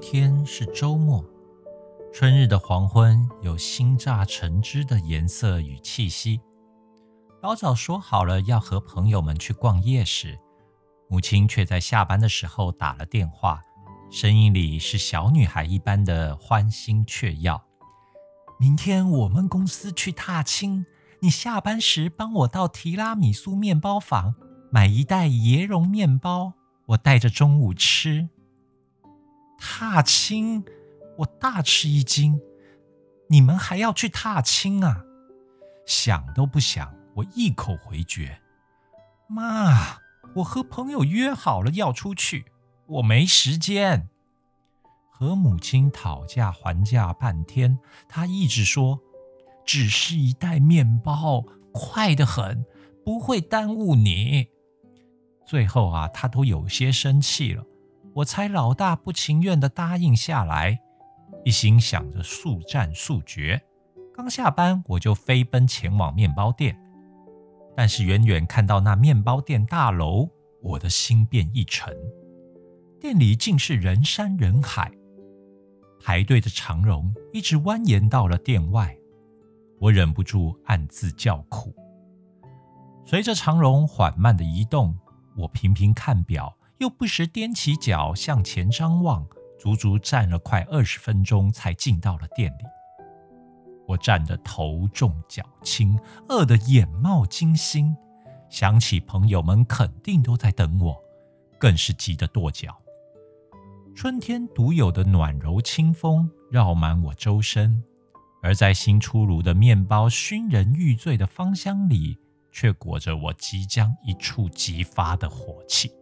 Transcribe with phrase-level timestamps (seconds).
[0.00, 1.22] 天是周末，
[2.10, 6.40] 春日的黄昏有新榨橙汁的颜色与气息。
[7.42, 10.38] 老早说好了要和朋友们去逛夜市，
[11.08, 13.60] 母亲却在下班的时候打了电话，
[14.10, 17.60] 声音里是小女孩一般的欢欣雀跃。
[18.58, 20.86] 明天我们公司去踏青，
[21.20, 24.34] 你下班时帮我到提拉米苏面包房
[24.72, 26.54] 买一袋椰蓉面包，
[26.86, 28.30] 我带着中午吃。
[29.60, 30.64] 踏青，
[31.18, 32.40] 我大吃一惊，
[33.28, 35.04] 你们还要去踏青啊？
[35.86, 38.40] 想都不想，我一口回绝。
[39.28, 39.98] 妈，
[40.36, 42.46] 我和朋友约好了要出去，
[42.86, 44.08] 我没时间。
[45.10, 48.98] 和母亲讨价还价半天，她一直说
[49.66, 52.64] 只是一袋面包，快得很，
[53.04, 54.48] 不会耽误你。
[55.46, 57.64] 最后啊，他都有些生气了。
[58.14, 60.80] 我猜老大不情愿的答应下来，
[61.44, 63.60] 一心想着速战速决。
[64.12, 66.78] 刚下班，我就飞奔前往面包店。
[67.76, 70.28] 但是远远看到那面包店大楼，
[70.60, 71.96] 我的心便一沉。
[73.00, 74.90] 店里竟是人山人海。
[76.02, 78.94] 排队的长龙一直蜿蜒到了店外，
[79.78, 81.74] 我忍不住暗自叫苦。
[83.06, 84.98] 随着长龙缓慢的移动，
[85.36, 89.26] 我频频看表，又不时踮起脚向前张望，
[89.58, 92.64] 足足站了快二十分钟才进到了店里。
[93.86, 95.98] 我站得头重脚轻，
[96.30, 97.94] 饿得眼冒金星，
[98.48, 100.96] 想起朋友们肯定都在等我，
[101.58, 102.74] 更是急得跺脚。
[103.94, 107.84] 春天独有的暖柔清风绕满我周身，
[108.42, 112.16] 而在新出炉的面包熏人欲醉的芳香里，
[112.50, 115.92] 却裹着我即将一触即发的火气。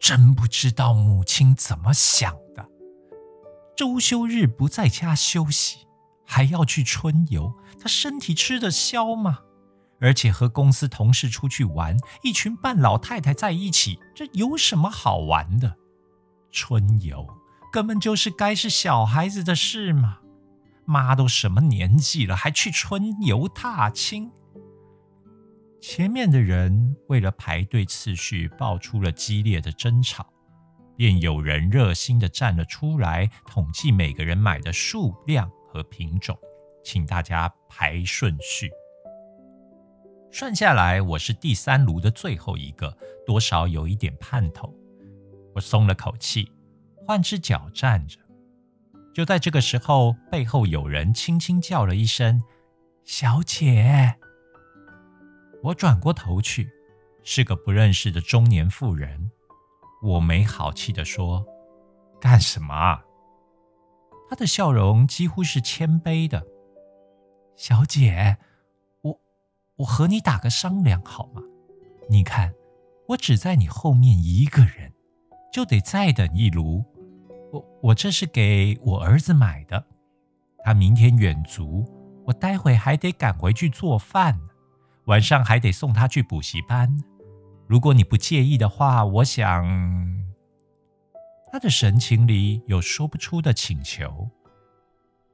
[0.00, 2.68] 真不知道母亲怎么想的，
[3.76, 5.86] 周休日不在家休息，
[6.24, 9.40] 还要去春游，她身体吃得消吗？
[10.00, 15.76] 而且和公司同事出去玩，一群半老太太在一起，这有什么好玩的？
[16.52, 17.26] 春游
[17.72, 20.18] 根本就是该是小孩子的事嘛！
[20.84, 24.30] 妈都什么年纪了，还去春游踏青？
[25.80, 30.26] 前面的人为了排队次序，爆出了激烈的争吵，
[30.96, 36.36] 便有人热心的站了出来，统计每个人买的数量和品种，
[36.84, 38.70] 请大家排顺序。
[40.32, 44.74] 算下来，我是第三炉的最后一个，多少有一点盼头。
[45.54, 46.50] 我松了口气，
[47.06, 48.18] 换只脚站着。
[49.14, 52.42] 就在这个时候，背后有人轻轻叫了一声
[53.06, 54.16] ：“小姐。”
[55.62, 56.70] 我转过头去，
[57.22, 59.30] 是个不认识的中年妇人。
[60.02, 61.44] 我没好气地说
[62.20, 63.04] ：“干什么啊？”
[64.30, 66.46] 她的笑容几乎是谦卑的
[67.56, 68.36] ：“小姐，
[69.02, 69.20] 我
[69.76, 71.42] 我和你打个商量好吗？
[72.08, 72.54] 你看，
[73.08, 74.92] 我只在你后面一个人。”
[75.50, 76.84] 就得再等一炉。
[77.50, 79.82] 我我这是给我儿子买的，
[80.62, 81.86] 他明天远足，
[82.26, 84.38] 我待会还得赶回去做饭，
[85.08, 87.02] 晚上还得送他去补习班。
[87.66, 89.66] 如果你不介意的话，我想。
[91.50, 94.30] 他的神情里有说不出的请求。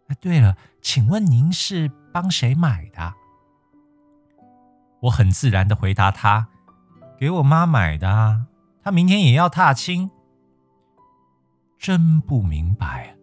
[0.06, 3.14] 啊，对了，请问您是帮谁买的？
[5.00, 6.48] 我很自然的回答他
[7.18, 8.46] ：“给我妈买的啊。”
[8.80, 10.10] 他明天也要踏青，
[11.78, 13.16] 真不明白。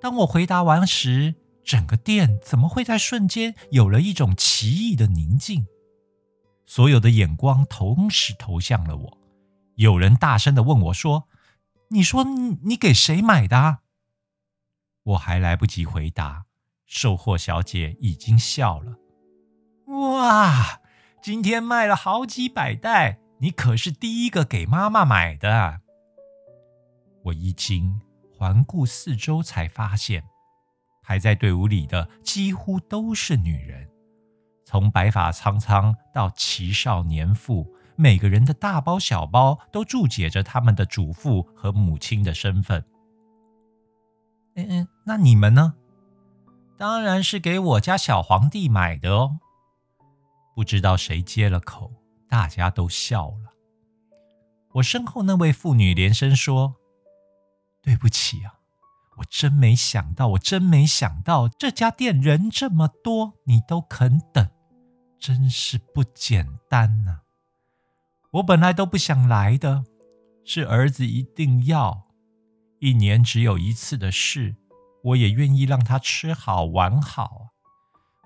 [0.00, 1.36] 当我回答完时，
[1.68, 5.66] 整个店怎么会在瞬间有了一种奇异的宁静？
[6.64, 9.18] 所有的眼光同时投向了我。
[9.74, 11.28] 有人大声的问我说
[11.92, 13.80] ：“你说你给谁买的？”
[15.04, 16.46] 我还来不及回答，
[16.86, 18.96] 售货小姐已经笑了。
[19.88, 20.80] 哇，
[21.22, 23.20] 今天卖了好几百袋。
[23.40, 25.82] 你可是第一个给妈妈买的。
[27.24, 28.00] 我一惊，
[28.32, 30.24] 环顾四周，才发现
[31.08, 33.88] 排在队伍里的几乎都是女人，
[34.66, 37.66] 从白发苍苍到齐少年妇，
[37.96, 42.84] 每个人的大包小包都注解着他们的祖父和母亲的身份。
[44.56, 45.76] 嗯嗯，那你们呢？
[46.76, 49.38] 当然是给我家小皇帝买的哦。
[50.54, 51.90] 不知道谁接了口。
[52.28, 53.54] 大家都笑了。
[54.74, 56.76] 我身后那位妇女连声说
[57.80, 58.57] ：“对不起啊，
[59.18, 64.48] 我真没想到，我真没想到这家店人这么多，你都肯等，
[65.18, 67.20] 真是不简单呐。
[68.32, 69.84] 我本来都不想来的，
[70.44, 72.08] 是儿子一定要，
[72.78, 74.54] 一年只有一次的事，
[75.02, 77.48] 我也愿意让他吃好玩好。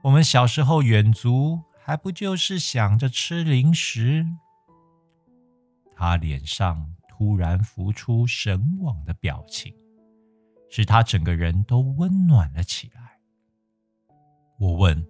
[0.03, 4.27] 我们小时候远足，还不就是想着吃零食？
[5.95, 9.73] 他脸上突然浮出神往的表情，
[10.75, 13.21] 使他整个人都温暖了起来。
[14.59, 15.07] 我问：“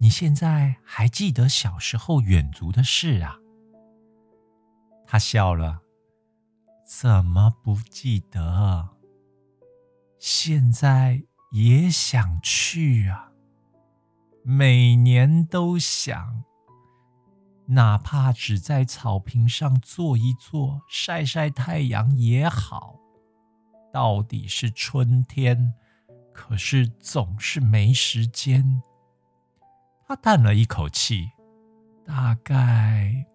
[0.00, 3.36] 你现在还记得小时候远足的事啊？”
[5.06, 5.82] 他笑了
[6.88, 8.88] ：“怎么不记得？
[10.18, 13.32] 现在也想去啊，
[14.42, 16.42] 每年都想。”
[17.68, 22.98] 哪怕只在草坪上坐一坐、晒晒太阳也好。
[23.98, 25.74] 到底是春天，
[26.32, 28.80] 可是总是没时间。
[30.06, 31.32] 他叹了一口气，
[32.06, 33.26] 大概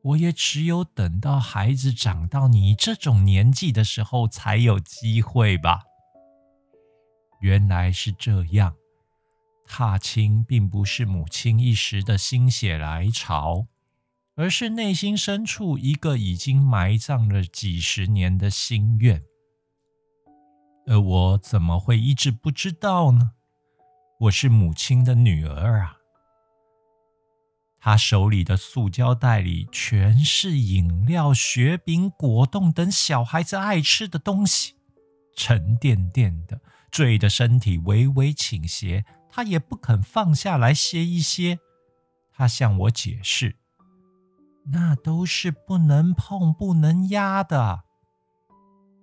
[0.00, 5.82] 我也只有等到孩子长到你这种年纪的时候，才有机会吧。
[7.42, 8.74] 原来是这样。
[9.66, 13.66] 踏青并不是母亲一时的心血来潮，
[14.36, 19.22] 而是内心深处一个已经埋葬了几十年的心愿。
[20.86, 23.32] 而我怎么会一直不知道呢？
[24.20, 25.96] 我是母亲的女儿啊！
[27.78, 34.74] 她手里的塑胶袋里全是饮料、雪饼、果冻等小孩子爱吃的东西，
[35.36, 39.04] 沉甸甸的，醉的身体微微倾斜。
[39.34, 41.58] 他也不肯放下来歇一歇，
[42.32, 43.56] 他向我解释
[44.72, 47.84] ：“那都是不能碰、不能压的。”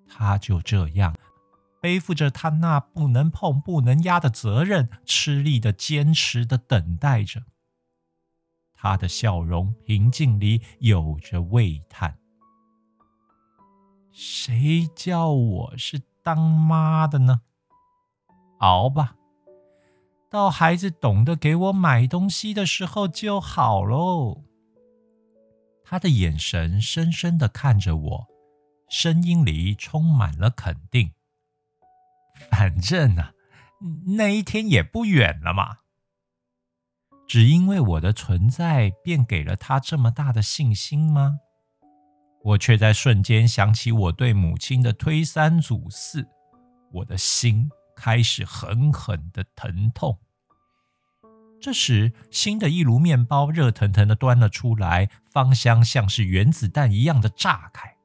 [0.07, 1.15] 他就这样
[1.81, 7.43] 背负着他那不能碰、不能压的责任，吃力的、坚持的等待着。
[8.73, 12.17] 他的笑容平静里有着喟叹
[14.11, 17.41] ：“谁叫我是当妈的呢？
[18.59, 19.15] 熬吧。”
[20.29, 24.43] 到孩子懂得给我买东西的时候就好喽。
[25.83, 28.27] 他的眼神深深的看着我，
[28.87, 31.11] 声音里充满了肯定。
[32.51, 33.33] 反正啊，
[34.17, 35.77] 那一天也不远了嘛。
[37.27, 41.39] 只因为我的存在，便给了他这么大的信心吗？
[42.43, 46.27] 我却在瞬间想起我对母亲的推三阻四，
[46.91, 47.69] 我的心。
[48.01, 50.19] 开始狠狠的疼痛。
[51.59, 57.97] 这时，新的一炉面包热腾腾的端了出来，芳香像是原子弹一样的炸开。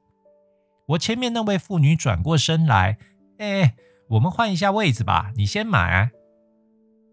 [0.87, 2.97] 我前面那位妇女转过身来
[3.39, 3.77] ：“哎，
[4.09, 6.11] 我们换一下位置吧，你先买。”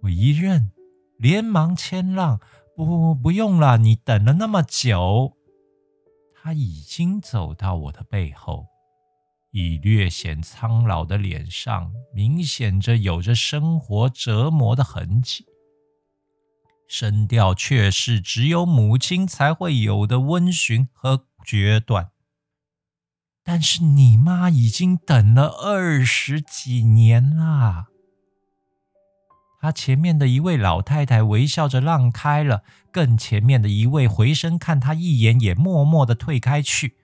[0.02, 0.72] 我一认，
[1.18, 2.40] 连忙谦让
[2.76, 5.36] ：“不，不用了，你等了那么久。”
[6.34, 8.66] 他已经走到我的背后。
[9.54, 15.44] 以略显苍老的脸上，明显着有着生活折磨的痕迹，
[16.88, 22.12] 声调却是只有母亲才会有的温驯和决断。
[23.44, 27.86] 但是你妈已经等了二十几年啦。
[29.60, 36.96] 他前面的一位老太太微笑着让开了，更前面的一位回身看他一眼，也默默的退开去。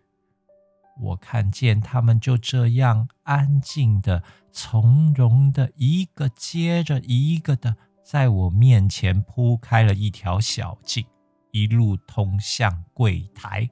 [1.00, 11.06] 我看见他们就这样安静的、从容的，一个接着一个的，在我面前铺开了一条小径，
[11.52, 13.70] 一路通向柜台。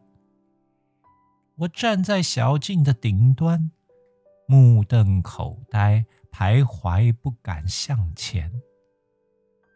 [1.61, 3.71] 我站在小径的顶端，
[4.47, 8.61] 目瞪口呆，徘徊不敢向前。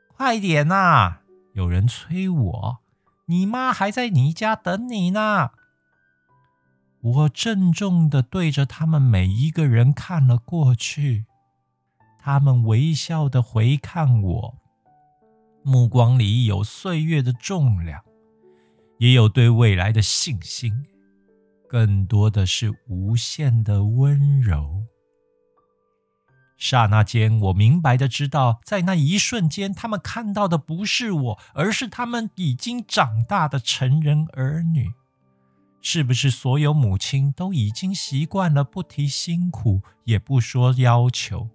[0.09, 1.21] 快点呐！
[1.55, 2.79] 有人催我，
[3.27, 5.53] 你妈还在你家等你呢。
[7.01, 11.25] 我郑重的对着他们每一个人看了过去，
[12.19, 14.59] 他们微笑的回看我，
[15.63, 18.05] 目光里有岁月的重量，
[18.99, 20.85] 也有对未来的信心，
[21.71, 24.87] 更多的是无限的温柔。
[26.59, 34.91] 刹那间，我明白的知道，在那一瞬间，他们看到的不是我，而是他们已经长大的成人儿女。
[35.81, 41.51] 是不是所有母亲都已经习惯了不提辛苦，也不说要求，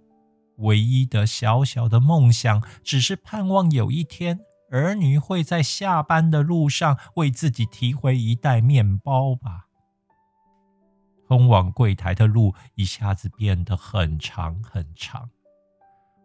[0.56, 9.64] 唯一的小小的梦想，只是盼望有一天儿女会在下班的路上为自己提回一袋面包吧？
[11.28, 15.28] 通往柜台的路一下子变得很长很长，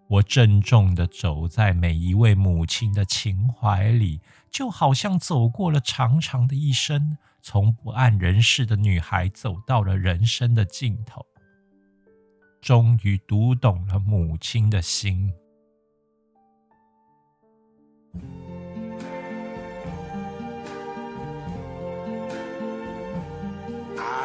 [0.08, 4.20] 我郑重地走在每一位母亲的情怀里，
[4.52, 7.18] 就好像走过了长长的一生。
[7.44, 11.26] 从不谙人事的女孩走到了人生的尽头，
[12.62, 15.34] 终于读懂了母亲的心。